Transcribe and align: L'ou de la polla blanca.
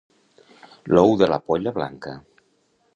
L'ou 0.95 1.13
de 1.23 1.29
la 1.33 1.39
polla 1.51 1.77
blanca. 1.79 2.19